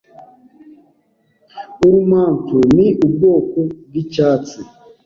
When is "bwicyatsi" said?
3.87-4.59